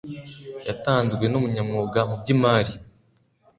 [0.67, 2.73] yatanzwe n ‘umunyamwuga mu byimari.